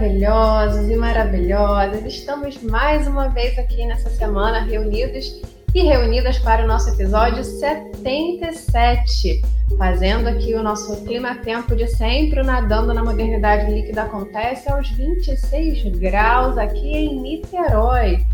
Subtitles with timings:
[0.00, 5.42] maravilhosos e maravilhosas, estamos mais uma vez aqui nessa semana reunidos
[5.74, 9.42] e reunidas para o nosso episódio 77,
[9.76, 16.56] fazendo aqui o nosso clima-tempo de sempre, nadando na modernidade líquida acontece aos 26 graus
[16.56, 18.24] aqui em Niterói.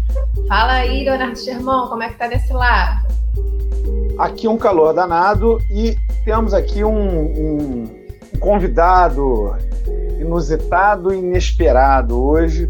[0.46, 3.08] Fala aí, Leonardo Germão, como é que tá desse lado?
[4.16, 8.06] Aqui um calor danado e temos aqui um, um
[8.38, 9.56] convidado
[10.18, 12.68] inusitado e inesperado hoje,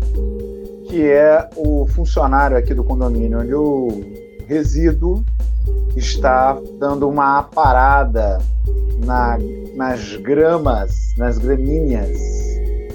[0.88, 3.88] que é o funcionário aqui do condomínio onde eu
[4.46, 5.24] resido,
[5.96, 8.38] está dando uma parada
[9.04, 9.36] na,
[9.74, 12.45] nas gramas, nas gramíneas.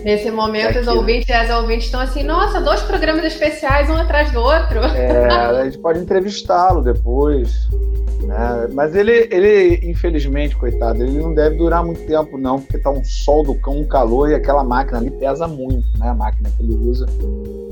[0.04, 4.32] Nesse momento, os ouvintes e as ouvintes estão assim, nossa, dois programas especiais, um atrás
[4.32, 4.80] do outro.
[4.80, 7.70] É, a gente pode entrevistá-lo depois.
[8.24, 8.68] Né?
[8.74, 13.04] Mas ele, ele, infelizmente, coitado, ele não deve durar muito tempo, não, porque tá um
[13.04, 16.10] sol do cão, um calor, e aquela máquina ali pesa muito, né?
[16.10, 17.06] A máquina que ele usa,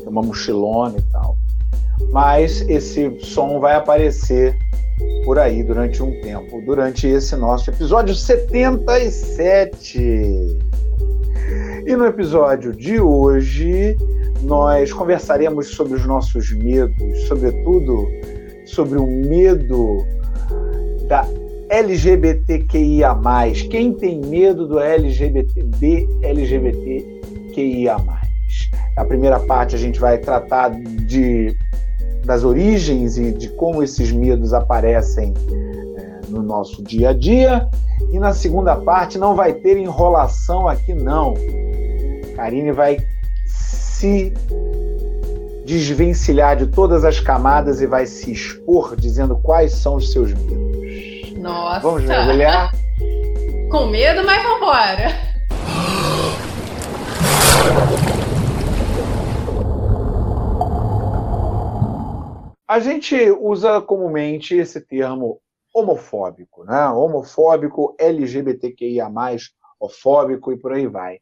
[0.06, 1.38] é uma mochilona e tal.
[2.12, 4.58] Mas esse som vai aparecer
[5.24, 10.49] por aí durante um tempo, durante esse nosso episódio 77.
[11.90, 13.98] E no episódio de hoje,
[14.44, 18.06] nós conversaremos sobre os nossos medos, sobretudo
[18.64, 19.98] sobre o medo
[21.08, 21.26] da
[21.68, 23.18] LGBTQIA+.
[23.72, 27.98] Quem tem medo do LGBT, de LGBTQIA+.
[28.96, 31.58] A primeira parte a gente vai tratar de,
[32.24, 35.34] das origens e de como esses medos aparecem
[35.98, 37.68] é, no nosso dia a dia.
[38.12, 41.34] E na segunda parte não vai ter enrolação aqui não.
[42.40, 42.98] Karine vai
[43.46, 44.32] se
[45.66, 51.34] desvencilhar de todas as camadas e vai se expor dizendo quais são os seus medos.
[51.38, 51.82] Nossa!
[51.82, 52.72] Vamos mergulhar?
[53.70, 55.10] Com medo, mas vambora!
[62.66, 65.42] A gente usa comumente esse termo
[65.76, 66.88] homofóbico, né?
[66.88, 69.10] Homofóbico, LGBTQIA+,
[69.78, 71.20] homofóbico e por aí vai.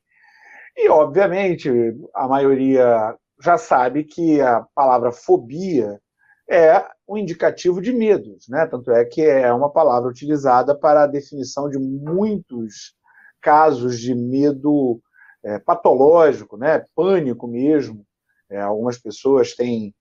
[0.78, 1.70] E, obviamente,
[2.14, 6.00] a maioria já sabe que a palavra fobia
[6.48, 8.68] é um indicativo de medos, né?
[8.68, 12.96] Tanto é que é uma palavra utilizada para a definição de muitos
[13.42, 15.02] casos de medo
[15.44, 16.86] é, patológico, né?
[16.96, 18.06] Pânico mesmo.
[18.48, 19.96] É, algumas pessoas têm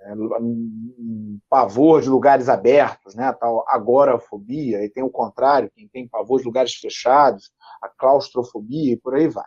[0.00, 3.26] é, um pavor de lugares abertos, né?
[3.26, 8.94] A tal agorafobia, e tem o contrário, quem tem pavor de lugares fechados, a claustrofobia
[8.94, 9.44] e por aí vai.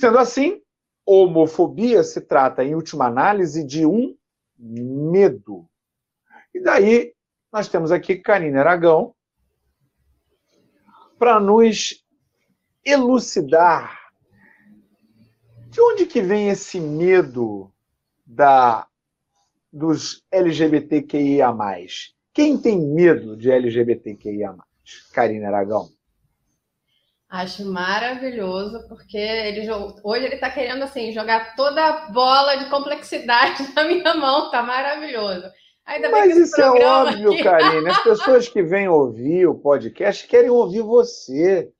[0.00, 0.62] Sendo assim,
[1.04, 4.16] homofobia se trata, em última análise, de um
[4.58, 5.68] medo.
[6.54, 7.12] E daí
[7.52, 9.14] nós temos aqui Karine Aragão
[11.18, 12.02] para nos
[12.82, 14.10] elucidar
[15.68, 17.70] de onde que vem esse medo
[18.24, 18.88] da
[19.70, 21.54] dos LGBTQIA+.
[22.32, 24.56] Quem tem medo de LGBTQIA+?
[25.12, 25.90] Karine Aragão.
[27.30, 29.70] Acho maravilhoso, porque ele
[30.02, 34.62] hoje ele está querendo assim jogar toda a bola de complexidade na minha mão, tá
[34.64, 35.48] maravilhoso.
[35.86, 37.42] Ainda Mas isso é óbvio, aqui...
[37.44, 37.88] Karine.
[37.88, 41.70] As pessoas que vêm ouvir o podcast querem ouvir você.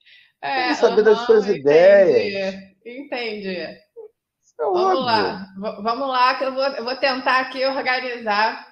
[0.40, 2.54] É, querem saber das suas entendi, ideias.
[2.86, 3.56] Entendi.
[3.56, 3.78] É
[4.56, 5.00] Vamos óbvio.
[5.00, 5.46] lá.
[5.56, 8.66] V vamos lá, que eu vou, eu vou tentar aqui organizar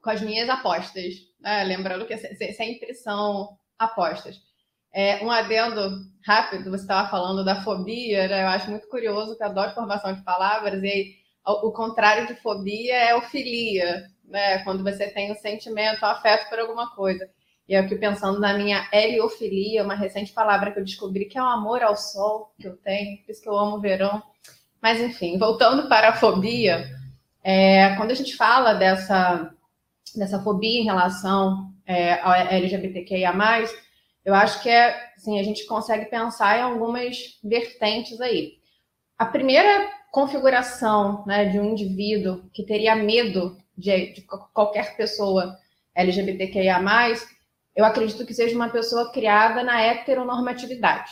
[0.00, 1.14] com as minhas apostas.
[1.40, 1.64] Né?
[1.64, 3.48] Lembrando que sempre são
[3.78, 4.36] apostas.
[4.92, 8.42] É, um adendo rápido, você estava falando da fobia, né?
[8.42, 11.14] eu acho muito curioso que eu adoro formação de palavras, e aí,
[11.46, 14.58] o, contrário de fobia é ofilia, né?
[14.64, 17.28] quando você tem um sentimento, um afeto por alguma coisa.
[17.68, 21.42] E eu aqui pensando na minha heliofilia, uma recente palavra que eu descobri que é
[21.42, 24.22] o um amor ao sol que eu tenho, por isso que eu amo o verão.
[24.80, 26.86] Mas enfim, voltando para a fobia,
[27.42, 29.50] é, quando a gente fala dessa,
[30.16, 33.32] dessa fobia em relação é, ao LGBTQIA+,
[34.28, 38.58] eu acho que é, assim, a gente consegue pensar em algumas vertentes aí.
[39.16, 44.20] A primeira configuração né, de um indivíduo que teria medo de, de
[44.52, 45.56] qualquer pessoa
[45.94, 46.78] LGBTQIA+,
[47.74, 51.10] eu acredito que seja uma pessoa criada na heteronormatividade,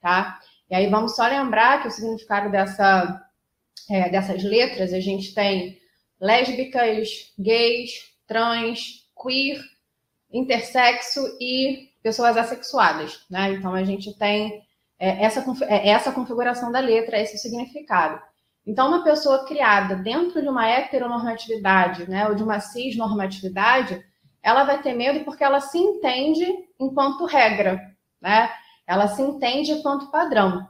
[0.00, 0.40] tá?
[0.70, 3.28] E aí vamos só lembrar que o significado dessa,
[3.90, 5.78] é, dessas letras, a gente tem
[6.18, 9.62] lésbicas, gays, trans, queer,
[10.32, 13.54] intersexo e pessoas assexuadas, né?
[13.54, 14.62] Então a gente tem
[14.98, 18.20] é, essa, é, essa configuração da letra, esse significado.
[18.66, 24.02] Então, uma pessoa criada dentro de uma heteronormatividade, né, ou de uma cisnormatividade,
[24.42, 26.46] ela vai ter medo porque ela se entende
[26.78, 27.80] enquanto regra,
[28.20, 28.50] né?
[28.86, 30.66] Ela se entende enquanto padrão.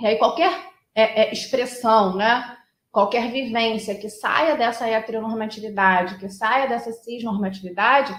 [0.00, 0.52] E aí, qualquer
[0.94, 2.56] é, é, expressão, né?
[2.90, 8.14] Qualquer vivência que saia dessa heteronormatividade, que saia dessa cisnormatividade,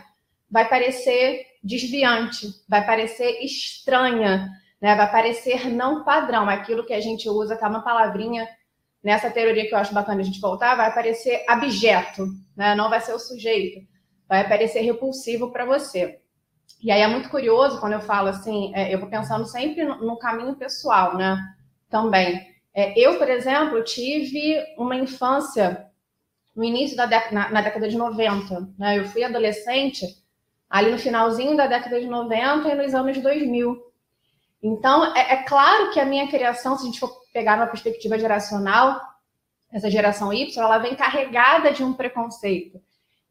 [0.49, 4.49] vai parecer desviante, vai parecer estranha,
[4.81, 4.95] né?
[4.95, 6.49] vai parecer não padrão.
[6.49, 8.47] Aquilo que a gente usa, tá uma palavrinha
[9.03, 12.25] nessa teoria que eu acho bacana a gente voltar, vai parecer abjeto,
[12.55, 12.73] né?
[12.75, 13.85] não vai ser o sujeito,
[14.27, 16.19] vai parecer repulsivo para você.
[16.81, 19.97] E aí é muito curioso quando eu falo assim, é, eu vou pensando sempre no,
[20.05, 21.37] no caminho pessoal, né?
[21.89, 22.45] Também.
[22.73, 25.85] É, eu, por exemplo, tive uma infância
[26.55, 28.73] no início da na, na, década de 90.
[28.77, 28.99] Né?
[28.99, 30.05] Eu fui adolescente
[30.73, 33.79] ali no finalzinho da década de 90 e nos anos 2000.
[34.63, 38.17] Então, é, é claro que a minha criação, se a gente for pegar uma perspectiva
[38.17, 38.99] geracional,
[39.71, 42.81] essa geração Y, ela vem carregada de um preconceito.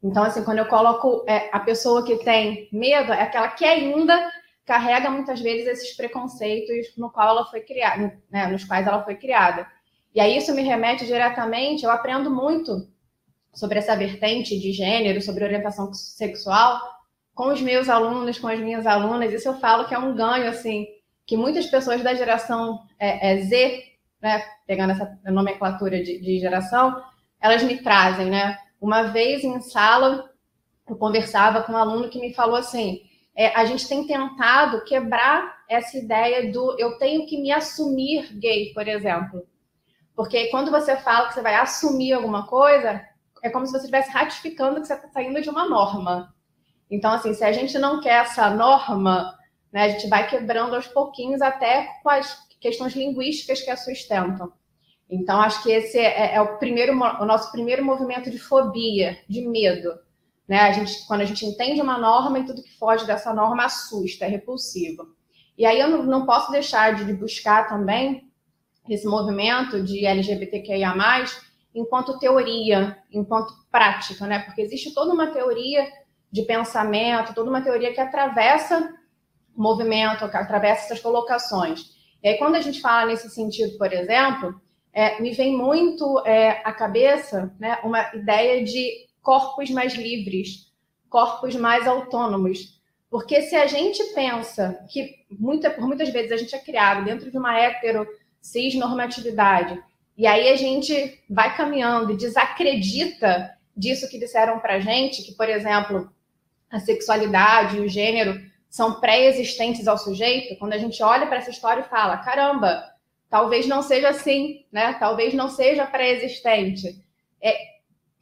[0.01, 4.31] Então, assim, quando eu coloco é, a pessoa que tem medo, é aquela que ainda
[4.65, 9.15] carrega muitas vezes esses preconceitos no qual ela foi criada, né, nos quais ela foi
[9.15, 9.67] criada.
[10.15, 12.87] E aí isso me remete diretamente, eu aprendo muito
[13.53, 16.79] sobre essa vertente de gênero, sobre orientação sexual,
[17.33, 19.33] com os meus alunos, com as minhas alunas.
[19.33, 20.85] Isso eu falo que é um ganho, assim,
[21.25, 23.83] que muitas pessoas da geração é, é Z,
[24.21, 27.01] né, pegando essa nomenclatura de, de geração,
[27.41, 28.57] elas me trazem, né?
[28.79, 30.29] Uma vez em sala,
[30.87, 33.01] eu conversava com um aluno que me falou assim:
[33.35, 38.71] é, a gente tem tentado quebrar essa ideia do eu tenho que me assumir gay,
[38.73, 39.45] por exemplo.
[40.15, 43.01] Porque quando você fala que você vai assumir alguma coisa,
[43.41, 46.33] é como se você estivesse ratificando que você está saindo de uma norma.
[46.89, 49.37] Então, assim, se a gente não quer essa norma,
[49.71, 54.53] né, a gente vai quebrando aos pouquinhos até com as questões linguísticas que a sustentam.
[55.09, 59.47] Então, acho que esse é, é o primeiro, o nosso primeiro movimento de fobia, de
[59.47, 59.93] medo.
[60.47, 60.59] Né?
[60.59, 64.25] A gente, quando a gente entende uma norma e tudo que foge dessa norma assusta,
[64.25, 65.15] é repulsivo.
[65.57, 68.27] E aí eu não, não posso deixar de buscar também
[68.89, 70.93] esse movimento de LGBTQIA+,
[71.73, 74.39] enquanto teoria, enquanto prática, né?
[74.39, 75.87] Porque existe toda uma teoria
[76.33, 78.91] de pensamento, toda uma teoria que atravessa
[79.55, 81.91] o movimento, que atravessa essas colocações.
[82.23, 84.59] E aí, quando a gente fala nesse sentido, por exemplo,
[84.91, 90.71] é, me vem muito é, à cabeça né, uma ideia de corpos mais livres,
[91.07, 92.81] corpos mais autônomos.
[93.11, 97.29] Porque se a gente pensa que muita, por muitas vezes a gente é criado dentro
[97.29, 98.07] de uma hetero
[98.41, 99.79] cis normatividade,
[100.17, 105.47] e aí a gente vai caminhando e desacredita disso que disseram para gente, que, por
[105.47, 106.11] exemplo,
[106.73, 111.51] a sexualidade e o gênero são pré-existentes ao sujeito, quando a gente olha para essa
[111.51, 112.83] história e fala, caramba,
[113.29, 114.93] talvez não seja assim, né?
[114.93, 116.99] Talvez não seja pré-existente.
[117.39, 117.55] É,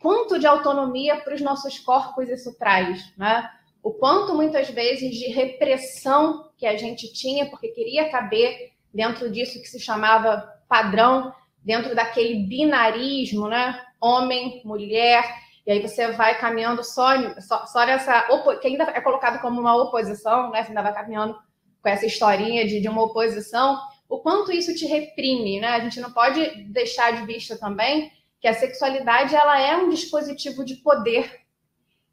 [0.01, 3.49] quanto de autonomia para os nossos corpos isso traz, né?
[3.81, 9.61] O quanto muitas vezes de repressão que a gente tinha porque queria caber dentro disso
[9.61, 11.33] que se chamava padrão,
[11.63, 13.81] dentro daquele binarismo, né?
[14.01, 15.23] Homem, mulher,
[15.71, 18.27] e aí você vai caminhando só, só, só nessa
[18.59, 20.63] que ainda é colocado como uma oposição, né?
[20.63, 21.39] Você ainda vai caminhando
[21.81, 23.79] com essa historinha de, de uma oposição,
[24.09, 25.69] o quanto isso te reprime, né?
[25.69, 30.65] A gente não pode deixar de vista também que a sexualidade ela é um dispositivo
[30.65, 31.39] de poder.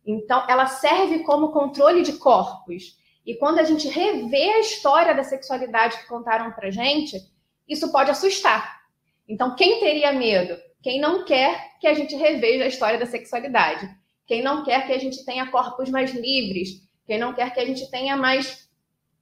[0.07, 2.97] Então, ela serve como controle de corpos.
[3.27, 7.21] E quando a gente revê a história da sexualidade que contaram para gente,
[7.69, 8.83] isso pode assustar.
[9.29, 10.57] Então, quem teria medo?
[10.83, 13.89] Quem não quer que a gente reveja a história da sexualidade.
[14.27, 16.83] Quem não quer que a gente tenha corpos mais livres.
[17.07, 18.69] Quem não quer que a gente tenha mais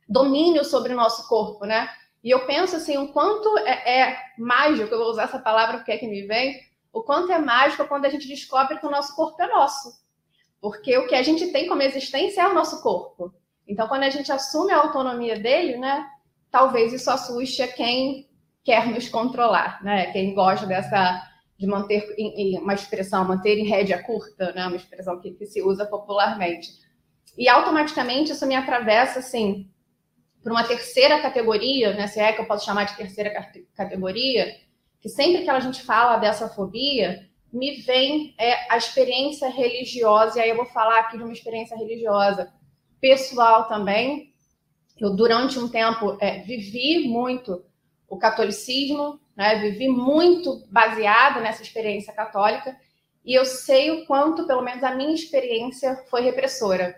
[0.08, 1.88] domínio sobre o nosso corpo, né?
[2.22, 5.92] E eu penso assim, o quanto é, é mágico, eu vou usar essa palavra porque
[5.92, 6.60] é que me vem,
[6.92, 10.04] o quanto é mágico quando a gente descobre que o nosso corpo é nosso.
[10.60, 13.32] Porque o que a gente tem como existência é o nosso corpo.
[13.68, 16.08] Então, quando a gente assume a autonomia dele, né,
[16.50, 18.28] talvez isso assuste a quem
[18.64, 20.10] quer nos controlar, né?
[20.12, 21.22] Quem gosta dessa
[21.58, 24.66] de manter em, em uma expressão, manter em rédea curta, né?
[24.66, 26.68] Uma expressão que, que se usa popularmente.
[27.36, 29.70] E automaticamente isso me atravessa assim
[30.42, 32.06] para uma terceira categoria, né?
[32.06, 33.30] Se é que eu posso chamar de terceira
[33.75, 34.54] categoria,
[35.00, 40.42] que sempre que a gente fala dessa fobia, me vem é, a experiência religiosa, e
[40.42, 42.52] aí eu vou falar aqui de uma experiência religiosa
[43.00, 44.34] pessoal também.
[44.98, 47.64] Eu, durante um tempo, é, vivi muito
[48.08, 49.56] o catolicismo, né?
[49.56, 52.76] vivi muito baseado nessa experiência católica,
[53.24, 56.94] e eu sei o quanto, pelo menos a minha experiência, foi repressora.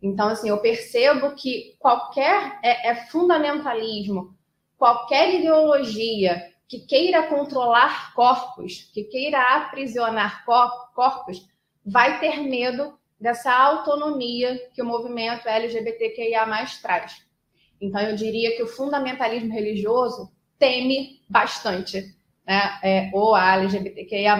[0.00, 4.36] Então, assim, eu percebo que qualquer é, é fundamentalismo,
[4.76, 11.48] qualquer ideologia que queira controlar corpos, que queira aprisionar corpos,
[11.84, 16.46] vai ter medo dessa autonomia que o movimento LGBTQIA
[16.80, 17.26] traz.
[17.80, 22.14] Então, eu diria que o fundamentalismo religioso, teme bastante
[22.46, 24.36] né, é, o LGBTQIA+.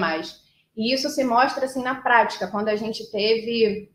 [0.77, 3.91] E isso se mostra assim na prática, quando a gente teve,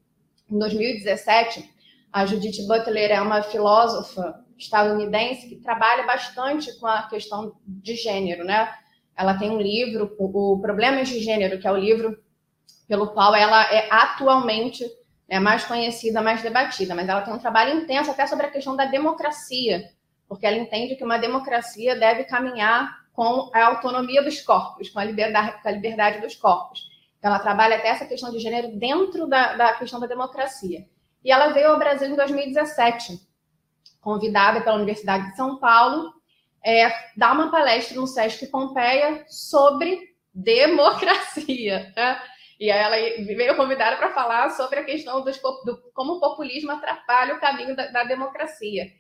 [0.50, 1.74] em 2017,
[2.12, 8.44] a Judith Butler é uma filósofa estadunidense que trabalha bastante com a questão de gênero,
[8.44, 8.72] né?
[9.16, 12.18] Ela tem um livro, o Problemas de Gênero, que é o livro
[12.88, 14.86] pelo qual ela é atualmente
[15.28, 18.76] é mais conhecida, mais debatida, mas ela tem um trabalho intenso até sobre a questão
[18.76, 19.90] da democracia,
[20.34, 25.04] porque ela entende que uma democracia deve caminhar com a autonomia dos corpos, com a
[25.04, 26.90] liberdade, com a liberdade dos corpos.
[27.20, 30.88] Então, ela trabalha até essa questão de gênero dentro da, da questão da democracia.
[31.24, 33.20] E ela veio ao Brasil em 2017,
[34.02, 36.12] convidada pela Universidade de São Paulo,
[36.66, 40.00] é, dar uma palestra no Sesc Pompeia sobre
[40.34, 41.94] democracia.
[41.96, 42.22] Né?
[42.60, 47.36] E ela veio convidada para falar sobre a questão dos, do, como o populismo atrapalha
[47.36, 48.92] o caminho da, da democracia.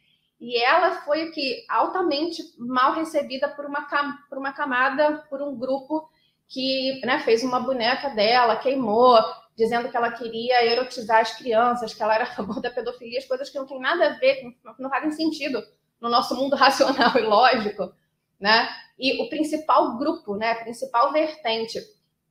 [0.43, 3.87] E ela foi o que altamente mal recebida por uma,
[4.27, 6.09] por uma camada, por um grupo
[6.49, 9.17] que né, fez uma boneca dela, queimou,
[9.55, 13.25] dizendo que ela queria erotizar as crianças, que ela era a favor da pedofilia, as
[13.25, 15.63] coisas que não têm nada a ver, não fazem sentido
[16.01, 17.93] no nosso mundo racional e lógico,
[18.37, 18.67] né?
[18.99, 21.79] E o principal grupo, né, a principal vertente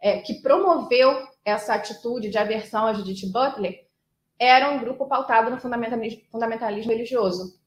[0.02, 3.86] é, que promoveu essa atitude de aversão a Judith Butler
[4.38, 7.61] era um grupo pautado no fundamentalismo religioso.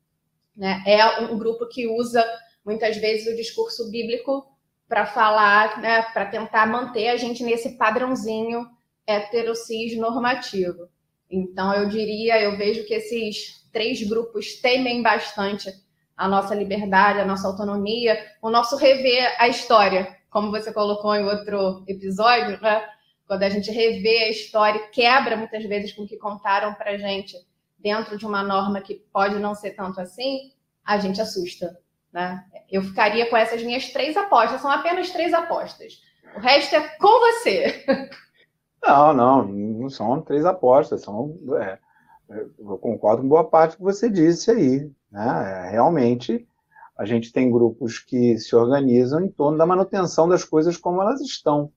[0.56, 0.84] Né?
[0.86, 2.24] É um grupo que usa
[2.66, 4.46] muitas vezes o discurso bíblico
[4.88, 8.68] para falar, né, para tentar manter a gente nesse padrãozinho
[9.06, 10.88] heterocis normativo.
[11.30, 15.72] Então, eu diria, eu vejo que esses três grupos temem bastante
[16.16, 21.26] a nossa liberdade, a nossa autonomia, o nosso rever a história, como você colocou em
[21.26, 22.88] outro episódio, né?
[23.28, 27.36] quando a gente revê a história, quebra muitas vezes com o que contaram para gente
[27.86, 30.52] dentro de uma norma que pode não ser tanto assim,
[30.84, 31.78] a gente assusta.
[32.12, 32.44] Né?
[32.68, 36.02] Eu ficaria com essas minhas três apostas, são apenas três apostas.
[36.36, 37.86] O resto é com você.
[38.84, 41.40] Não, não, não são três apostas, são.
[41.60, 41.80] É,
[42.60, 44.92] eu concordo com boa parte do que você disse aí.
[45.12, 45.68] Né?
[45.68, 46.48] É, realmente
[46.96, 51.20] a gente tem grupos que se organizam em torno da manutenção das coisas como elas
[51.20, 51.72] estão.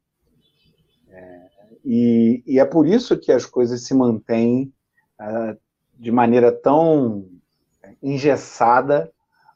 [1.08, 1.48] É,
[1.84, 4.70] e, e, é por isso que as coisas se mantêm
[5.18, 5.56] é,
[5.98, 7.28] de maneira tão
[8.02, 9.12] engessada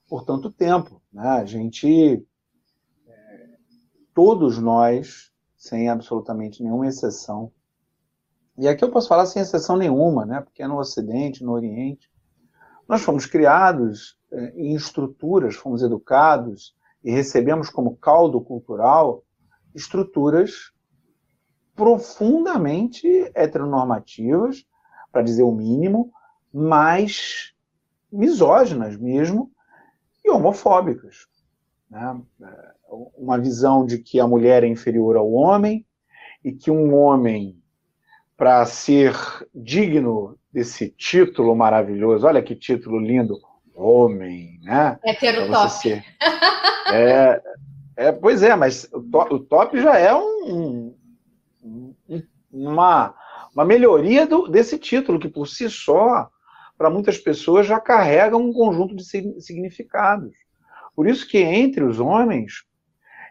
[0.09, 1.01] por tanto tempo.
[1.13, 1.27] Né?
[1.27, 2.27] A gente,
[3.07, 3.49] é,
[4.13, 7.53] todos nós, sem absolutamente nenhuma exceção,
[8.59, 10.41] e aqui eu posso falar sem exceção nenhuma, né?
[10.41, 12.11] porque é no Ocidente, no Oriente,
[12.87, 19.25] nós fomos criados eh, em estruturas, fomos educados e recebemos como caldo cultural
[19.75, 20.73] estruturas
[21.75, 24.67] profundamente heteronormativas,
[25.11, 26.13] para dizer o mínimo,
[26.53, 27.53] mas
[28.13, 29.51] misóginas mesmo
[30.25, 31.27] e homofóbicas.
[31.91, 32.21] Né?
[33.17, 35.87] Uma visão de que a mulher é inferior ao homem
[36.45, 37.59] e que um homem,
[38.37, 39.15] para ser
[39.55, 42.27] digno desse título maravilhoso.
[42.27, 43.41] Olha que título lindo,
[43.75, 44.99] homem, né?
[45.05, 45.71] É ter o top.
[45.71, 46.05] Ser...
[46.93, 47.43] É,
[47.97, 50.95] é, pois é, mas o top, o top já é um,
[51.63, 51.95] um,
[52.53, 53.15] uma,
[53.55, 56.31] uma melhoria do, desse título, que por si só,
[56.83, 59.05] para muitas pessoas, já carrega um conjunto de
[59.41, 60.35] significados.
[60.97, 62.65] Por isso que entre os homens,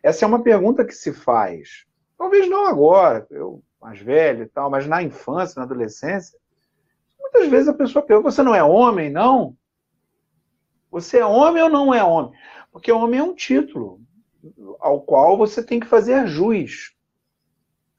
[0.02, 1.86] essa é uma pergunta que se faz.
[2.18, 6.40] Talvez não agora, eu mais velho e tal, mas na infância, na adolescência,
[7.20, 9.56] Muitas vezes a pessoa pergunta: você não é homem, não?
[10.92, 12.38] Você é homem ou não é homem?
[12.72, 14.02] Porque homem é um título
[14.80, 16.94] ao qual você tem que fazer jus.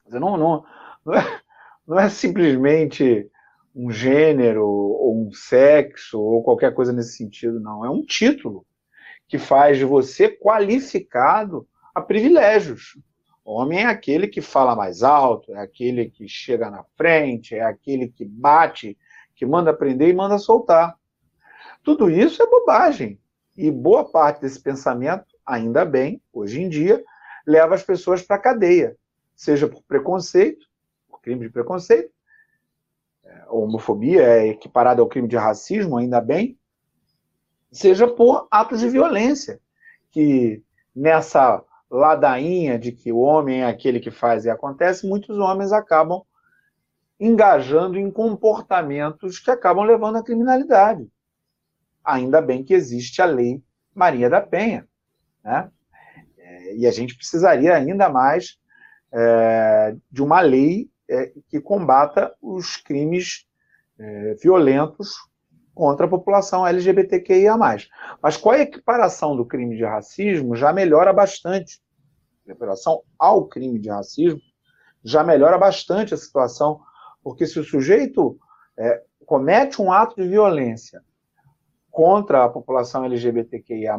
[0.09, 0.65] Não, não,
[1.05, 1.41] não, é,
[1.87, 3.31] não é simplesmente
[3.75, 7.85] um gênero ou um sexo ou qualquer coisa nesse sentido, não.
[7.85, 8.67] É um título
[9.27, 12.99] que faz de você qualificado a privilégios.
[13.45, 18.09] Homem é aquele que fala mais alto, é aquele que chega na frente, é aquele
[18.09, 18.97] que bate
[19.35, 20.95] que manda prender e manda soltar.
[21.83, 23.19] Tudo isso é bobagem.
[23.57, 27.03] E boa parte desse pensamento, ainda bem, hoje em dia,
[27.47, 28.97] leva as pessoas para a cadeia,
[29.35, 30.67] seja por preconceito,
[31.09, 32.13] por crime de preconceito,
[33.49, 36.59] homofobia é equiparada ao crime de racismo, ainda bem,
[37.71, 39.61] seja por atos de violência,
[40.11, 40.63] que
[40.95, 46.23] nessa ladainha de que o homem é aquele que faz e acontece, muitos homens acabam
[47.21, 51.09] engajando em comportamentos que acabam levando à criminalidade.
[52.05, 53.63] Ainda bem que existe a lei
[53.95, 54.89] Maria da Penha.
[55.45, 55.71] Né?
[56.39, 58.59] É, e a gente precisaria ainda mais
[59.13, 63.47] é, de uma lei é, que combata os crimes
[63.99, 65.15] é, violentos
[65.75, 67.57] contra a população LGBTQIA+.
[68.23, 71.81] Mas com a equiparação do crime de racismo já melhora bastante.
[72.47, 74.41] A equiparação ao crime de racismo
[75.05, 76.81] já melhora bastante a situação,
[77.23, 78.39] porque se o sujeito
[78.79, 81.03] é, comete um ato de violência
[81.91, 83.99] contra a população LGBTQIA+,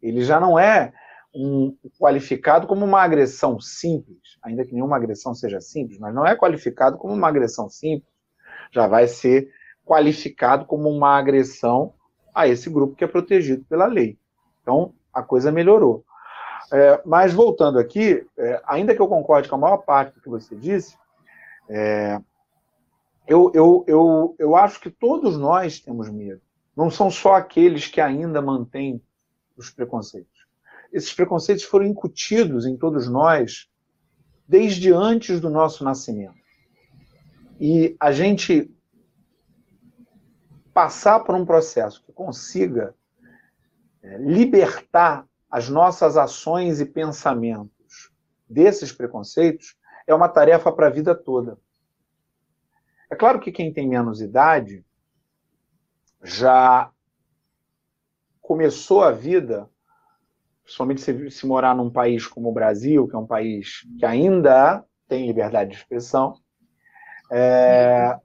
[0.00, 0.92] ele já não é
[1.34, 6.36] um, qualificado como uma agressão simples, ainda que nenhuma agressão seja simples, mas não é
[6.36, 8.10] qualificado como uma agressão simples,
[8.72, 9.52] já vai ser
[9.84, 11.92] qualificado como uma agressão
[12.34, 14.18] a esse grupo que é protegido pela lei.
[14.62, 16.04] Então, a coisa melhorou.
[16.72, 20.28] É, mas voltando aqui, é, ainda que eu concorde com a maior parte do que
[20.28, 20.96] você disse,
[21.68, 22.20] é,
[23.26, 26.40] eu, eu, eu, eu acho que todos nós temos medo.
[26.76, 29.02] Não são só aqueles que ainda mantêm
[29.56, 30.29] os preconceitos.
[30.92, 33.68] Esses preconceitos foram incutidos em todos nós
[34.46, 36.40] desde antes do nosso nascimento.
[37.60, 38.74] E a gente
[40.74, 42.94] passar por um processo que consiga
[44.02, 48.10] é, libertar as nossas ações e pensamentos
[48.48, 51.58] desses preconceitos é uma tarefa para a vida toda.
[53.10, 54.84] É claro que quem tem menos idade
[56.22, 56.90] já
[58.40, 59.68] começou a vida,
[60.70, 64.84] principalmente se, se morar num país como o Brasil, que é um país que ainda
[65.08, 66.36] tem liberdade de expressão,
[67.32, 68.16] é,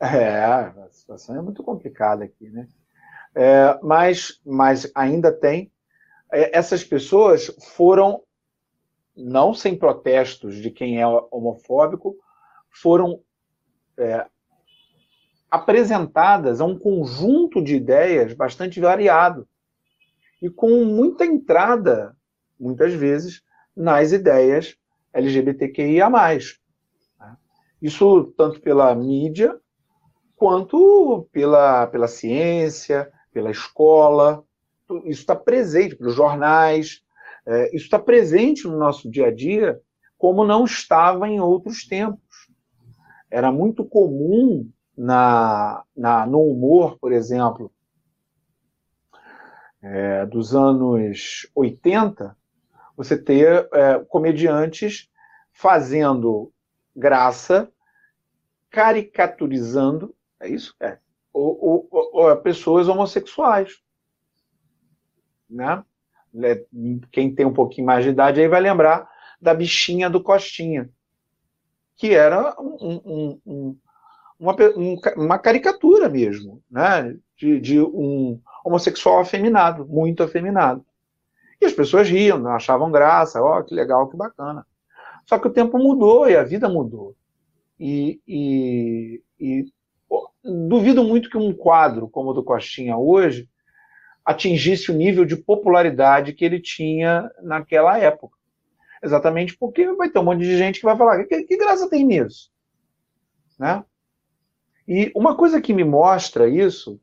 [0.00, 2.66] é, a situação é muito complicada aqui, né?
[3.34, 5.70] É, mas, mas ainda tem.
[6.32, 8.22] É, essas pessoas foram,
[9.14, 12.16] não sem protestos de quem é homofóbico,
[12.70, 13.20] foram
[13.98, 14.26] é,
[15.50, 19.46] apresentadas a um conjunto de ideias bastante variado
[20.40, 22.16] e com muita entrada,
[22.58, 23.42] muitas vezes,
[23.76, 24.76] nas ideias
[25.12, 26.08] LGBTQIA+.
[26.08, 27.36] Né?
[27.80, 29.58] Isso tanto pela mídia
[30.36, 34.44] quanto pela, pela ciência, pela escola.
[35.04, 37.02] Isso está presente pelos jornais,
[37.44, 39.80] é, isso está presente no nosso dia a dia,
[40.16, 42.48] como não estava em outros tempos.
[43.30, 47.70] Era muito comum na, na, no humor, por exemplo,
[49.82, 52.36] é, dos anos 80,
[52.96, 55.08] você ter é, comediantes
[55.52, 56.52] fazendo
[56.94, 57.70] graça,
[58.70, 60.74] caricaturizando é isso?
[60.80, 60.98] É.
[62.42, 63.80] Pessoas homossexuais.
[65.48, 65.82] Né?
[67.10, 69.08] Quem tem um pouquinho mais de idade aí vai lembrar
[69.40, 70.90] da bichinha do Costinha,
[71.96, 73.78] que era um, um, um,
[74.38, 74.56] uma,
[75.16, 77.16] uma, caricatura mesmo, né?
[77.36, 80.84] de, de um homossexual afeminado, muito afeminado.
[81.60, 84.64] E as pessoas riam, achavam graça, ó, oh, que legal, que bacana.
[85.26, 87.16] Só que o tempo mudou e a vida mudou.
[87.78, 89.66] E, e, e
[90.42, 93.48] duvido muito que um quadro como o do Costinha hoje
[94.24, 98.36] atingisse o nível de popularidade que ele tinha naquela época.
[99.02, 102.04] Exatamente porque vai ter um monte de gente que vai falar: que, que graça tem
[102.04, 102.50] nisso?
[103.58, 103.84] Né?
[104.86, 107.00] E uma coisa que me mostra isso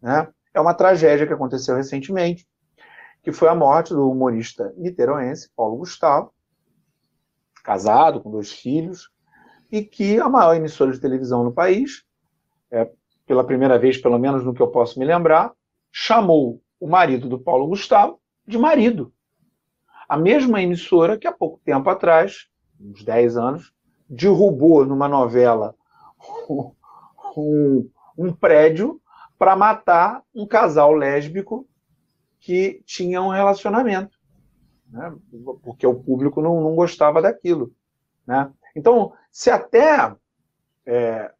[0.00, 2.48] né, é uma tragédia que aconteceu recentemente,
[3.22, 6.32] que foi a morte do humorista niteroense Paulo Gustavo,
[7.62, 9.10] casado com dois filhos,
[9.70, 12.04] e que a maior emissora de televisão no país
[12.70, 12.90] é,
[13.26, 15.52] pela primeira vez, pelo menos no que eu posso me lembrar,
[15.92, 19.12] chamou o marido do Paulo Gustavo de marido.
[20.08, 22.46] A mesma emissora que há pouco tempo atrás,
[22.80, 23.74] uns 10 anos,
[24.08, 25.74] derrubou numa novela
[27.36, 28.98] um, um prédio
[29.38, 31.66] para matar um casal lésbico
[32.40, 34.16] que tinha um relacionamento,
[34.88, 35.12] né?
[35.62, 37.72] porque o público não, não gostava daquilo.
[38.26, 38.50] Né?
[38.74, 40.14] Então, se até
[40.86, 41.30] é,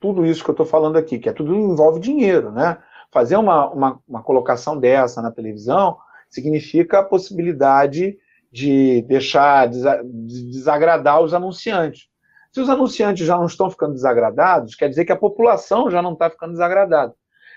[0.00, 2.78] tudo isso que eu estou falando aqui, que é tudo envolve dinheiro, né?
[3.12, 8.16] Fazer uma, uma, uma colocação dessa na televisão significa a possibilidade
[8.50, 12.08] de deixar de desagradar os anunciantes.
[12.52, 16.14] Se os anunciantes já não estão ficando desagradados, quer dizer que a população já não
[16.14, 17.14] está ficando desagradada.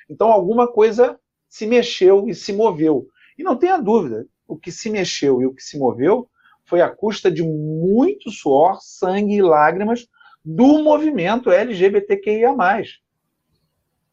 [0.10, 3.08] Então alguma coisa se mexeu e se moveu.
[3.38, 6.30] E não tenha dúvida, o que se mexeu e o que se moveu
[6.66, 10.08] foi à custa de muito suor, sangue e lágrimas
[10.46, 12.56] do movimento LGBTQIA,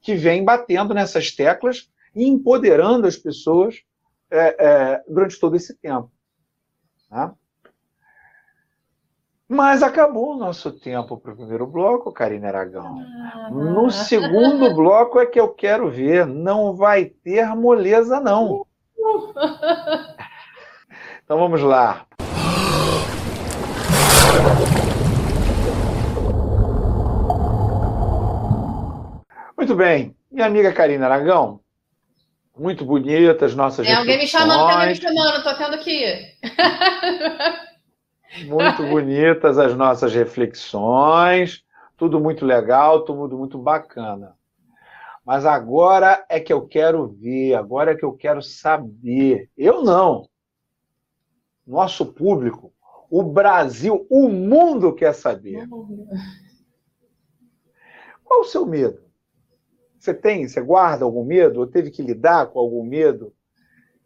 [0.00, 3.82] que vem batendo nessas teclas e empoderando as pessoas
[4.30, 6.10] é, é, durante todo esse tempo.
[7.08, 7.34] Tá?
[9.52, 13.04] Mas acabou o nosso tempo para o primeiro bloco, Karina Aragão.
[13.34, 13.50] Ah.
[13.50, 16.24] No segundo bloco é que eu quero ver.
[16.24, 18.64] Não vai ter moleza, não.
[21.24, 22.06] Então vamos lá.
[29.56, 30.14] Muito bem.
[30.30, 31.58] Minha amiga Karina Aragão,
[32.56, 36.38] muito bonitas nossas Tem alguém me chamando, tem alguém me chamando, tô tendo que ir.
[38.44, 41.64] muito bonitas as nossas reflexões,
[41.96, 44.36] tudo muito legal, tudo muito bacana.
[45.24, 49.50] Mas agora é que eu quero ver, agora é que eu quero saber.
[49.56, 50.28] Eu não.
[51.66, 52.72] Nosso público,
[53.10, 55.68] o Brasil, o mundo quer saber.
[58.24, 59.02] Qual o seu medo?
[59.98, 61.60] Você tem, você guarda algum medo?
[61.60, 63.34] Ou teve que lidar com algum medo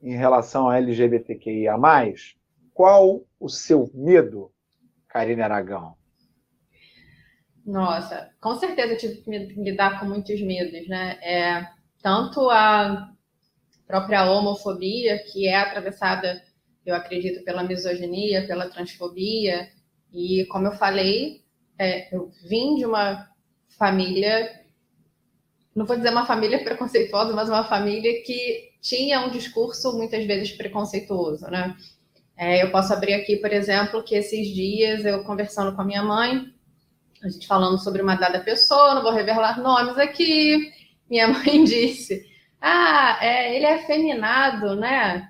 [0.02, 1.78] em relação a LGBTQIA?
[2.74, 4.52] Qual o seu medo,
[5.08, 5.96] Karine Aragão?
[7.64, 11.18] Nossa, com certeza eu tive que lidar com muitos medos, né?
[11.22, 11.66] É,
[12.02, 13.10] tanto a
[13.86, 16.42] própria homofobia, que é atravessada,
[16.84, 19.70] eu acredito, pela misoginia, pela transfobia,
[20.12, 21.44] e como eu falei,
[21.78, 23.30] é, eu vim de uma
[23.78, 24.64] família
[25.74, 30.52] não vou dizer uma família preconceituosa, mas uma família que tinha um discurso muitas vezes
[30.52, 31.76] preconceituoso, né?
[32.36, 36.02] É, eu posso abrir aqui, por exemplo, que esses dias eu conversando com a minha
[36.02, 36.52] mãe,
[37.22, 40.72] a gente falando sobre uma dada pessoa, não vou revelar nomes aqui,
[41.08, 42.26] minha mãe disse:
[42.60, 45.28] Ah, é, ele é afeminado, né?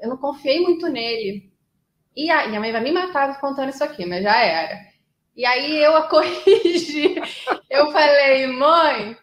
[0.00, 1.50] Eu não confiei muito nele.
[2.16, 4.78] E a minha mãe vai me matar contando isso aqui, mas já era.
[5.36, 7.14] E aí eu a corrigi.
[7.68, 9.16] Eu falei, mãe,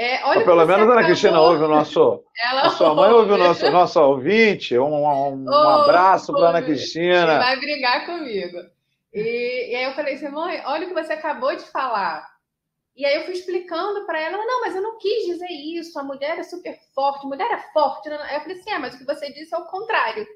[0.00, 2.24] é, olha pelo menos a Ana Cristina ouve o nosso.
[2.42, 4.78] Ela a sua mãe ouve o nosso, nosso ouvinte.
[4.78, 7.38] Um, um, um abraço para Ana Cristina.
[7.38, 8.60] Vai brigar comigo.
[9.12, 12.26] E, e, aí eu falei assim, mãe, olha o que você acabou de falar.
[12.96, 16.02] E aí eu fui explicando para ela, não, mas eu não quis dizer isso, a
[16.02, 18.08] mulher é super forte, a mulher é forte.
[18.08, 20.26] Aí eu falei assim, é, mas o que você disse é o contrário.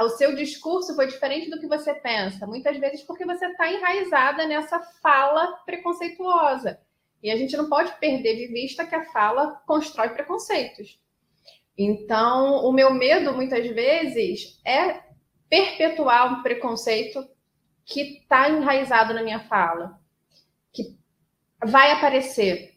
[0.00, 4.46] o seu discurso foi diferente do que você pensa, muitas vezes porque você está enraizada
[4.46, 6.85] nessa fala preconceituosa.
[7.26, 10.96] E a gente não pode perder de vista que a fala constrói preconceitos.
[11.76, 15.00] Então, o meu medo, muitas vezes, é
[15.50, 17.28] perpetuar um preconceito
[17.84, 19.98] que está enraizado na minha fala,
[20.72, 20.96] que
[21.64, 22.76] vai aparecer.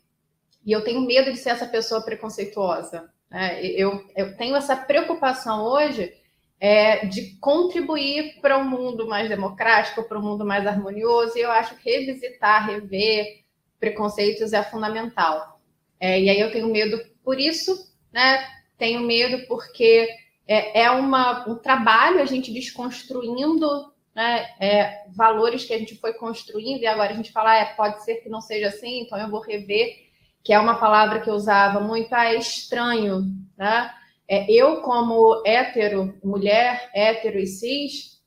[0.66, 3.08] E eu tenho medo de ser essa pessoa preconceituosa.
[3.30, 3.64] Né?
[3.64, 6.12] Eu, eu tenho essa preocupação hoje
[6.60, 11.52] é, de contribuir para um mundo mais democrático, para um mundo mais harmonioso, e eu
[11.52, 13.48] acho que revisitar, rever,
[13.80, 15.60] preconceitos é fundamental.
[16.00, 18.46] É, e aí eu tenho medo por isso, né?
[18.78, 20.08] Tenho medo porque
[20.48, 23.68] é, é uma, um trabalho a gente desconstruindo
[24.16, 27.66] né, é, valores que a gente foi construindo e agora a gente fala, ah, é,
[27.66, 30.10] pode ser que não seja assim, então eu vou rever,
[30.44, 33.26] que é uma palavra que eu usava muito, ah, é estranho,
[33.58, 33.94] né?
[34.28, 38.22] É, eu, como hétero, mulher, hétero e cis,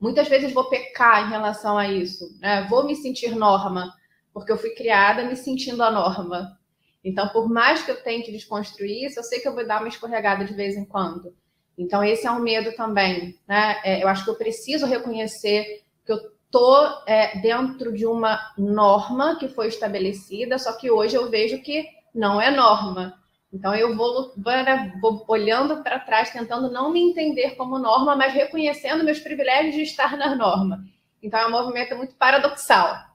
[0.00, 2.66] muitas vezes vou pecar em relação a isso, né?
[2.68, 3.92] Vou me sentir norma,
[4.32, 6.58] porque eu fui criada me sentindo a norma.
[7.04, 9.88] Então, por mais que eu tente desconstruir isso, eu sei que eu vou dar uma
[9.88, 11.34] escorregada de vez em quando.
[11.76, 13.36] Então, esse é um medo também.
[13.46, 13.80] Né?
[13.82, 19.36] É, eu acho que eu preciso reconhecer que eu estou é, dentro de uma norma
[19.36, 23.18] que foi estabelecida, só que hoje eu vejo que não é norma.
[23.52, 29.04] Então, eu vou, vou olhando para trás, tentando não me entender como norma, mas reconhecendo
[29.04, 30.84] meus privilégios de estar na norma.
[31.22, 33.11] Então, é um movimento muito paradoxal.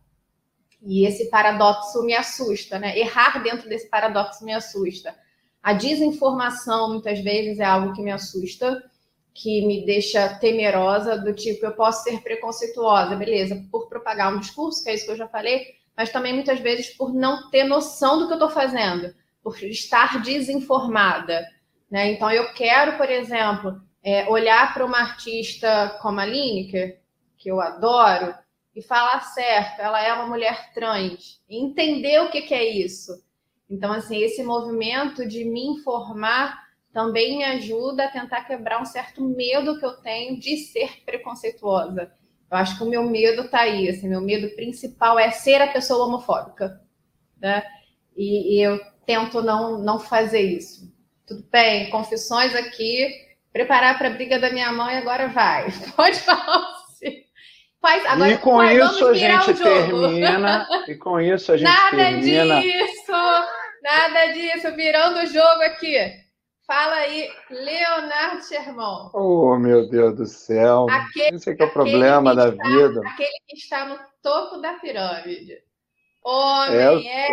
[0.87, 2.97] E esse paradoxo me assusta, né?
[2.97, 5.13] Errar dentro desse paradoxo me assusta.
[5.61, 8.81] A desinformação, muitas vezes, é algo que me assusta,
[9.33, 14.81] que me deixa temerosa, do tipo, eu posso ser preconceituosa, beleza, por propagar um discurso,
[14.81, 18.17] que é isso que eu já falei, mas também muitas vezes por não ter noção
[18.17, 21.45] do que eu estou fazendo, por estar desinformada.
[21.91, 22.13] Né?
[22.13, 27.01] Então, eu quero, por exemplo, é, olhar para uma artista como a Lineker,
[27.37, 28.33] que eu adoro,
[28.77, 33.11] e falar certo, ela é uma mulher trans, entender o que, que é isso.
[33.67, 36.63] Então, assim, esse movimento de me informar
[36.93, 42.11] também me ajuda a tentar quebrar um certo medo que eu tenho de ser preconceituosa.
[42.51, 45.73] Eu acho que o meu medo está aí, assim, meu medo principal é ser a
[45.73, 46.79] pessoa homofóbica,
[47.41, 47.63] né?
[48.15, 50.93] E, e eu tento não, não fazer isso.
[51.25, 55.65] Tudo bem, confissões aqui, preparar para a briga da minha mãe, agora vai.
[55.97, 56.76] Pode falar
[57.87, 60.67] Faz, agora, e com isso a gente termina.
[60.89, 62.45] E com isso a gente nada termina.
[62.45, 63.11] Nada disso,
[63.81, 64.75] nada disso.
[64.75, 65.95] Virando o jogo aqui.
[66.65, 69.09] Fala aí, Leonardo Sherman.
[69.13, 70.85] Oh, meu Deus do céu.
[70.89, 73.01] Aquele, Esse é, que é o problema da está, vida.
[73.07, 75.59] Aquele que está no topo da pirâmide.
[76.25, 77.27] Homem, é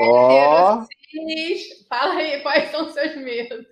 [1.10, 1.84] cis.
[1.88, 3.66] Fala aí, quais são seus medos?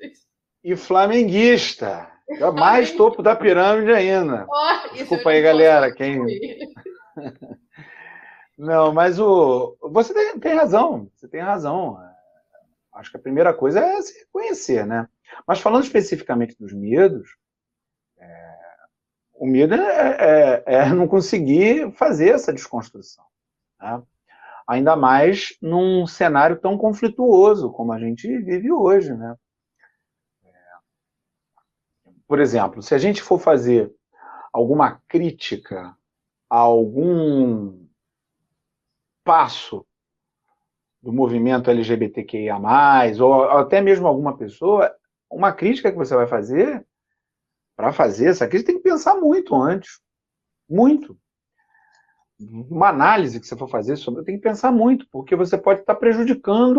[0.65, 2.11] E flamenguista.
[2.39, 4.47] É mais topo da pirâmide ainda.
[4.49, 5.93] Oh, Desculpa aí, galera.
[5.93, 6.21] Quem...
[8.57, 11.11] Não, mas o você tem, tem, razão.
[11.17, 11.99] Você tem razão.
[12.95, 15.09] Acho que a primeira coisa é se reconhecer, né?
[15.47, 17.37] Mas falando especificamente dos medos,
[18.19, 18.57] é,
[19.35, 23.25] o medo é, é, é, não conseguir fazer essa desconstrução.
[23.81, 24.03] Né?
[24.69, 29.35] Ainda mais num cenário tão conflituoso como a gente vive hoje, né?
[32.33, 33.95] Por exemplo, se a gente for fazer
[34.55, 35.95] alguma crítica
[36.49, 37.87] a algum
[39.23, 39.85] passo
[41.03, 42.57] do movimento LGBTQIA+,
[43.21, 44.91] ou até mesmo alguma pessoa,
[45.31, 46.87] uma crítica que você vai fazer,
[47.77, 50.01] para fazer essa crítica, tem que pensar muito antes.
[50.67, 51.19] Muito.
[52.41, 55.97] Uma análise que você for fazer sobre, tem que pensar muito, porque você pode estar
[55.97, 56.79] prejudicando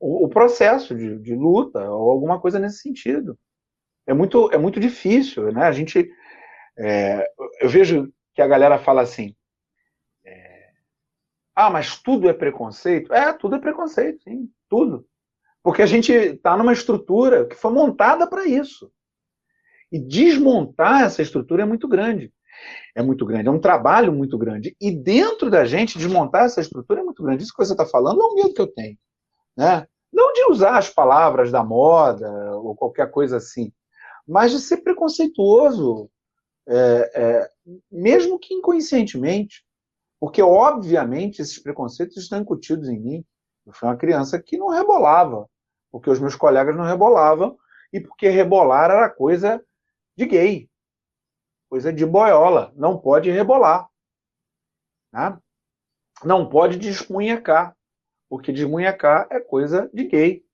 [0.00, 3.38] o, o processo de, de, luta, ou alguma coisa nesse sentido.
[4.08, 5.66] É muito, é muito difícil, né?
[5.66, 6.10] A gente.
[6.76, 7.24] É,
[7.60, 9.34] eu vejo que a galera fala assim,
[11.58, 13.12] ah, mas tudo é preconceito?
[13.12, 15.04] É, tudo é preconceito, sim, tudo.
[15.60, 18.92] Porque a gente está numa estrutura que foi montada para isso.
[19.90, 22.32] E desmontar essa estrutura é muito grande.
[22.94, 24.76] É muito grande, é um trabalho muito grande.
[24.80, 27.42] E dentro da gente, desmontar essa estrutura é muito grande.
[27.42, 28.96] Isso que você está falando é um medo que eu tenho.
[29.56, 29.84] Né?
[30.12, 33.72] Não de usar as palavras da moda ou qualquer coisa assim,
[34.28, 36.10] mas de ser preconceituoso,
[36.68, 37.50] é, é,
[37.90, 39.64] mesmo que inconscientemente.
[40.20, 43.24] Porque, obviamente, esses preconceitos estão incutidos em mim.
[43.64, 45.48] Eu fui uma criança que não rebolava,
[45.90, 47.56] porque os meus colegas não rebolavam,
[47.92, 49.64] e porque rebolar era coisa
[50.16, 50.68] de gay,
[51.70, 52.72] coisa de boiola.
[52.76, 53.88] Não pode rebolar.
[55.12, 55.38] Né?
[56.24, 57.74] Não pode desmunhecar,
[58.28, 60.44] porque desmunhecar é coisa de gay.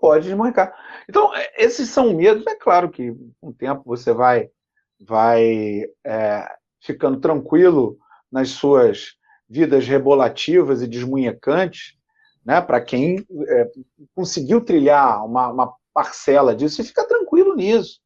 [0.00, 0.74] Pode desmunhecar.
[1.08, 2.46] Então, é, esses são medos.
[2.46, 4.50] É claro que com o tempo você vai,
[4.98, 6.48] vai é,
[6.80, 7.98] ficando tranquilo
[8.32, 9.16] nas suas
[9.48, 11.96] vidas rebolativas e desmunhecantes,
[12.44, 13.70] né, para quem é,
[14.14, 18.00] conseguiu trilhar uma, uma, parcela disso, e fica tranquilo nisso.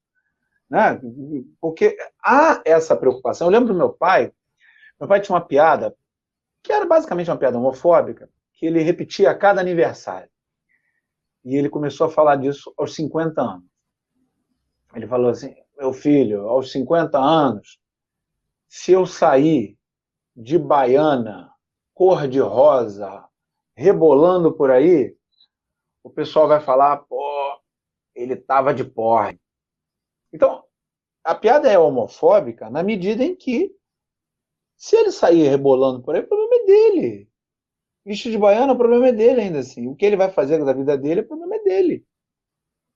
[0.71, 0.99] Né?
[1.61, 3.47] Porque há essa preocupação.
[3.47, 4.33] Eu lembro do meu pai,
[4.99, 5.95] meu pai tinha uma piada,
[6.63, 10.31] que era basicamente uma piada homofóbica, que ele repetia a cada aniversário.
[11.45, 13.69] E ele começou a falar disso aos 50 anos.
[14.95, 17.79] Ele falou assim: meu filho, aos 50 anos,
[18.69, 19.77] se eu sair
[20.35, 21.53] de baiana,
[21.93, 23.25] cor de rosa,
[23.77, 25.17] rebolando por aí,
[26.03, 27.23] o pessoal vai falar, pô,
[28.15, 29.41] ele tava de porre.
[30.33, 30.65] Então,
[31.23, 33.75] a piada é homofóbica na medida em que,
[34.77, 37.31] se ele sair rebolando por aí, o problema é dele.
[38.05, 39.87] Visto de baiana, o problema é dele ainda assim.
[39.87, 42.07] O que ele vai fazer da vida dele, o problema é dele.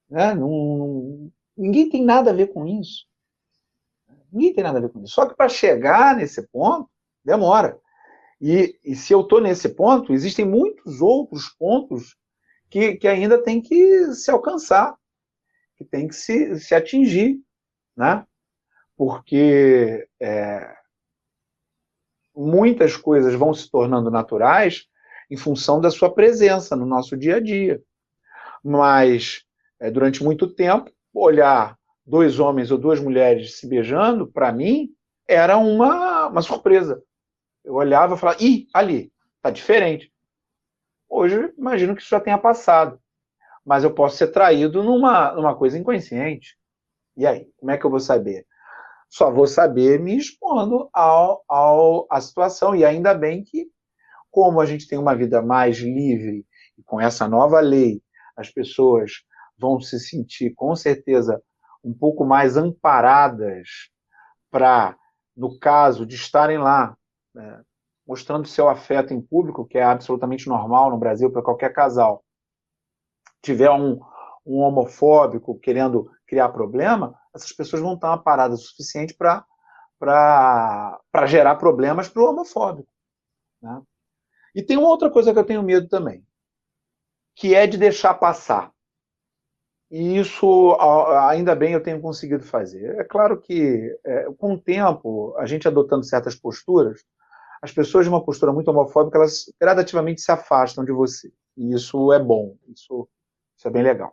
[0.09, 0.35] Né?
[0.35, 3.07] Não, ninguém tem nada a ver com isso.
[4.31, 5.15] Ninguém tem nada a ver com isso.
[5.15, 6.91] Só que para chegar nesse ponto,
[7.29, 7.79] Demora.
[8.41, 12.17] E, e se eu estou nesse ponto, existem muitos outros pontos
[12.71, 14.97] que, que ainda tem que se alcançar,
[15.77, 17.39] que tem que se, se atingir,
[17.95, 18.25] né?
[18.97, 20.75] Porque é,
[22.35, 24.87] muitas coisas vão se tornando naturais
[25.31, 27.83] em função da sua presença no nosso dia a dia.
[28.63, 29.43] Mas,
[29.81, 34.91] é, durante muito tempo, olhar dois homens ou duas mulheres se beijando, para mim,
[35.27, 37.03] era uma, uma surpresa.
[37.65, 39.13] Eu olhava e falava, ih, ali,
[39.43, 40.11] tá diferente.
[41.09, 42.99] Hoje, imagino que isso já tenha passado.
[43.65, 46.57] Mas eu posso ser traído numa, numa coisa inconsciente.
[47.17, 48.47] E aí, como é que eu vou saber?
[49.11, 52.75] Só vou saber me expondo ao, ao, à situação.
[52.75, 53.71] E ainda bem que,
[54.31, 58.03] como a gente tem uma vida mais livre, e com essa nova lei,
[58.37, 59.13] as pessoas
[59.59, 61.43] vão se sentir, com certeza,
[61.83, 63.91] um pouco mais amparadas
[64.51, 64.97] para,
[65.37, 66.97] no caso de estarem lá
[67.37, 67.61] é,
[68.07, 72.25] mostrando seu afeto em público, que é absolutamente normal no Brasil para qualquer casal,
[73.43, 74.01] tiver um,
[74.47, 79.45] um homofóbico querendo criar problema, essas pessoas vão estar uma parada suficiente para
[81.27, 82.91] gerar problemas para o homofóbico.
[83.61, 83.83] Né?
[84.59, 86.27] E tem uma outra coisa que eu tenho medo também,
[87.37, 88.73] que é de deixar passar.
[89.89, 90.77] E isso,
[91.29, 92.99] ainda bem, eu tenho conseguido fazer.
[92.99, 97.05] É claro que, é, com o tempo, a gente adotando certas posturas,
[97.63, 101.33] as pessoas de uma postura muito homofóbica, elas gradativamente se afastam de você.
[101.57, 103.09] E isso é bom, isso,
[103.57, 104.13] isso é bem legal.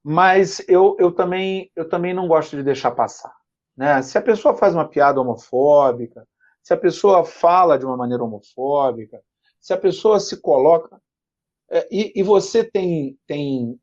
[0.00, 3.34] Mas eu, eu, também, eu também não gosto de deixar passar.
[3.76, 4.00] Né?
[4.00, 6.24] Se a pessoa faz uma piada homofóbica,
[6.68, 9.22] se a pessoa fala de uma maneira homofóbica,
[9.58, 11.00] se a pessoa se coloca.
[11.70, 13.80] É, e, e, você tem, tem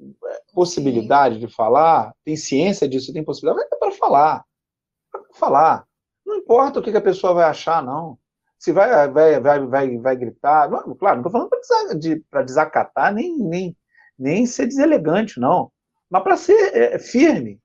[0.00, 4.44] é, possibilidade de falar, tem ciência disso, tem possibilidade, vai para falar.
[5.10, 5.88] Para falar.
[6.24, 8.16] Não importa o que a pessoa vai achar, não.
[8.56, 10.70] Se vai, vai, vai, vai, vai gritar.
[10.70, 11.50] Não, claro, não estou falando
[12.30, 13.76] para desacatar, nem, nem,
[14.16, 15.72] nem ser deselegante, não.
[16.08, 17.60] Mas para ser é, firme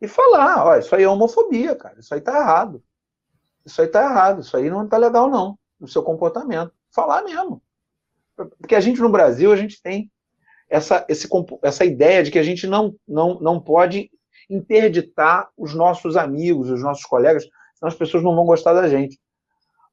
[0.00, 2.00] e falar: ó, isso aí é homofobia, cara.
[2.00, 2.82] Isso aí tá errado.
[3.68, 4.40] Isso aí tá errado.
[4.40, 6.72] Isso aí não tá legal, não, no seu comportamento.
[6.90, 7.62] Falar mesmo.
[8.34, 10.10] Porque a gente no Brasil, a gente tem
[10.70, 11.28] essa, esse,
[11.62, 14.10] essa ideia de que a gente não, não, não pode
[14.48, 19.20] interditar os nossos amigos, os nossos colegas, senão as pessoas não vão gostar da gente.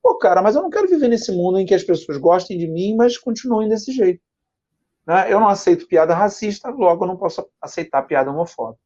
[0.02, 2.68] Pô, cara, mas eu não quero viver nesse mundo em que as pessoas gostem de
[2.68, 4.22] mim, mas continuem desse jeito.
[5.06, 5.32] Né?
[5.32, 8.80] Eu não aceito piada racista, logo eu não posso aceitar piada homofóbica.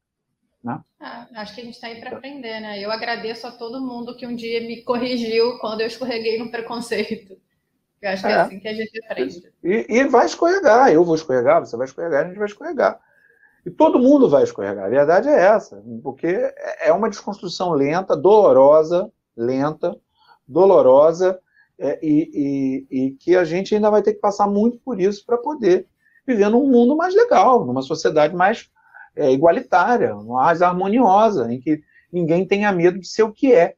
[0.64, 0.80] Né?
[1.00, 2.80] Ah, acho que a gente está aí para aprender, né?
[2.80, 7.38] Eu agradeço a todo mundo que um dia me corrigiu quando eu escorreguei no preconceito.
[8.02, 9.54] Eu acho que é, é assim que a gente aprende.
[9.64, 13.00] E, e, vai escorregar, eu vou escorregar, você vai escorregar, a gente vai escorregar.
[13.66, 14.86] E todo mundo vai escorregar.
[14.86, 19.96] A verdade é essa, porque é uma desconstrução lenta, dolorosa, lenta,
[20.48, 21.40] dolorosa,
[21.78, 25.26] é, e, e, e, que a gente ainda vai ter que passar muito por isso
[25.26, 25.88] para poder
[26.28, 28.70] viver num mundo mais legal, numa sociedade mais
[29.16, 33.76] é, igualitária, mais harmoniosa, em que ninguém tenha medo de ser o que é.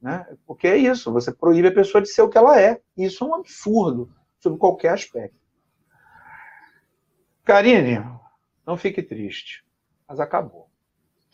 [0.00, 0.26] Né?
[0.46, 2.80] Porque é isso, você proíbe a pessoa de ser o que ela é.
[2.96, 5.36] Isso é um absurdo, sob qualquer aspecto.
[7.44, 8.04] Karine,
[8.66, 9.64] não fique triste,
[10.08, 10.68] mas acabou.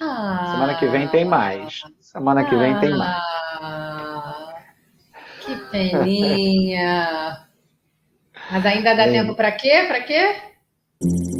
[0.01, 1.83] Ah, Semana que vem tem mais.
[2.01, 3.23] Semana que vem tem mais.
[3.61, 4.55] Ah,
[5.41, 7.49] que peninha.
[8.51, 9.12] Mas ainda dá é.
[9.12, 9.85] tempo para quê?
[9.88, 10.37] Para quê?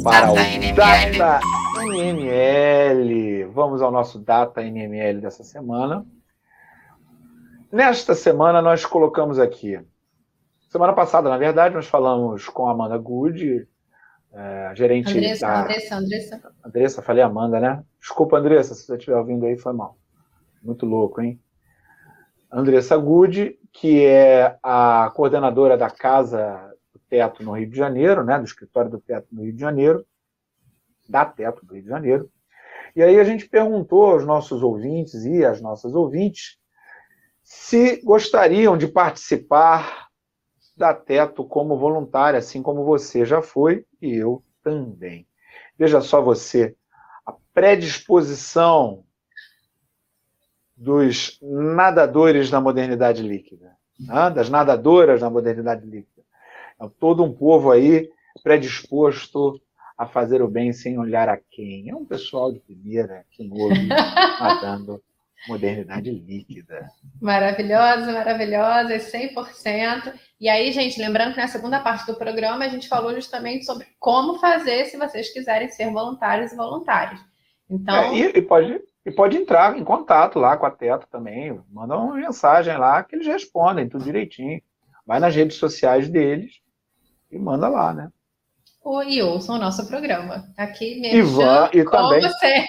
[0.03, 0.35] Para o.
[0.75, 1.39] Data
[1.77, 3.45] NML.
[3.45, 6.05] Vamos ao nosso Data NML dessa semana.
[7.71, 9.79] Nesta semana nós colocamos aqui.
[10.69, 13.67] Semana passada, na verdade, nós falamos com a Amanda Good,
[14.31, 15.61] é, gerente Andressa, da...
[15.61, 16.53] Andressa, Andressa.
[16.63, 17.83] Andressa, falei Amanda, né?
[17.99, 19.97] Desculpa, Andressa, se você estiver ouvindo aí, foi mal.
[20.61, 21.39] Muito louco, hein?
[22.51, 28.37] Andressa Good, que é a coordenadora da Casa do Teto no Rio de Janeiro, né?
[28.37, 30.05] Do escritório do Teto no Rio de Janeiro,
[31.09, 32.31] da Teto do Rio de Janeiro.
[32.95, 36.57] E aí a gente perguntou aos nossos ouvintes e às nossas ouvintes
[37.43, 40.07] se gostariam de participar
[40.77, 45.27] da Teto como voluntária, assim como você já foi e eu também.
[45.77, 46.75] Veja só você,
[47.25, 49.03] a predisposição
[50.75, 54.29] dos nadadores da modernidade líquida, né?
[54.29, 56.23] das nadadoras da modernidade líquida.
[56.79, 58.09] É todo um povo aí
[58.41, 59.59] predisposto
[59.99, 61.89] a fazer o bem sem olhar a quem.
[61.89, 63.85] É um pessoal de primeira, quem ouve
[64.39, 65.03] nadando
[65.45, 66.89] modernidade líquida.
[67.21, 70.13] Maravilhosa, maravilhosa, 100%.
[70.39, 73.87] E aí, gente, lembrando que na segunda parte do programa a gente falou justamente sobre
[73.99, 77.19] como fazer se vocês quiserem ser voluntários e voluntários.
[77.69, 77.95] Então...
[77.95, 81.97] É, e, e, pode, e pode entrar em contato lá com a Teto também, manda
[81.97, 84.61] uma mensagem lá que eles respondem tudo direitinho.
[85.05, 86.53] Vai nas redes sociais deles
[87.29, 88.09] e manda lá, né?
[89.07, 90.45] E ouçam o nosso programa.
[90.57, 91.41] Aqui mesmo.
[91.73, 92.67] E, e também, você.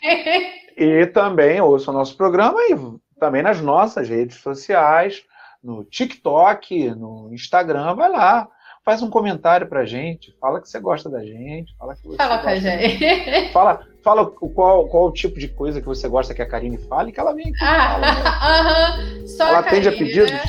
[0.77, 2.77] E também ouça o nosso programa e
[3.19, 5.23] também nas nossas redes sociais,
[5.63, 8.49] no TikTok, no Instagram, vai lá.
[8.83, 12.39] Faz um comentário pra gente, fala que você gosta da gente, fala que você Fala
[12.39, 13.05] com a gente.
[13.53, 17.13] Fala, fala qual, qual o tipo de coisa que você gosta que a Karine fale,
[17.13, 17.63] que ela vem aqui.
[17.63, 19.27] Ah, fala, né?
[19.29, 20.33] Só ela atende a pedidos.
[20.33, 20.43] Né?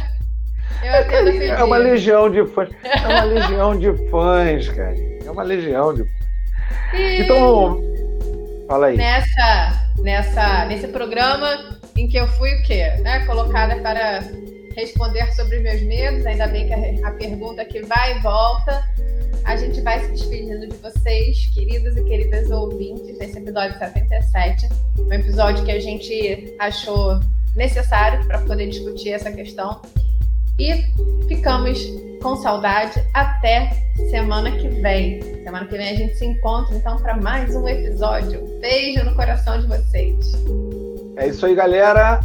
[0.98, 1.50] A pedidos.
[1.50, 2.70] É uma legião de fãs.
[2.84, 5.11] É uma legião de fãs, cara.
[5.32, 6.06] É uma legião de.
[6.94, 7.82] Então,
[8.68, 8.98] fala aí.
[8.98, 12.90] Nessa nessa, nesse programa em que eu fui o quê?
[13.02, 13.26] Né?
[13.26, 14.20] Colocada para
[14.76, 18.84] responder sobre meus medos, ainda bem que a, a pergunta que vai e volta.
[19.46, 24.70] A gente vai se despedindo de vocês, queridos e queridas ouvintes, desse episódio 77.
[25.00, 27.20] Um episódio que a gente achou
[27.56, 29.82] necessário para poder discutir essa questão.
[30.60, 30.86] E
[31.28, 31.80] ficamos
[32.22, 33.72] com saudade até
[34.10, 35.22] semana que vem.
[35.44, 38.44] Semana que vem a gente se encontra então para mais um episódio.
[38.62, 40.32] Beijo no coração de vocês.
[41.18, 42.22] É isso aí, galera.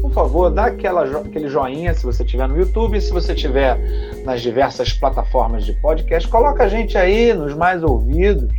[0.00, 3.78] Por favor, dá aquela, aquele joinha se você estiver no YouTube, se você estiver
[4.24, 8.50] nas diversas plataformas de podcast, coloca a gente aí nos mais ouvidos,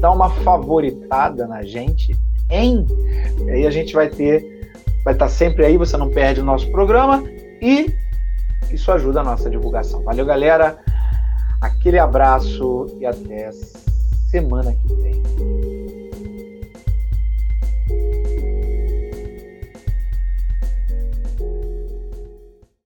[0.00, 2.14] dá uma favoritada na gente,
[2.50, 2.86] hein?
[3.46, 4.70] E aí a gente vai ter,
[5.04, 7.24] vai estar sempre aí, você não perde o nosso programa
[7.60, 7.90] e
[8.72, 10.02] isso ajuda a nossa divulgação.
[10.02, 10.78] Valeu, galera.
[11.60, 13.50] Aquele abraço e até
[14.30, 15.71] semana que vem.